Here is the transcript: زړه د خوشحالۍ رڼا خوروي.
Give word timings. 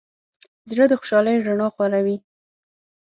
زړه 0.71 0.85
د 0.89 0.93
خوشحالۍ 0.99 1.35
رڼا 1.47 1.67
خوروي. 1.75 2.17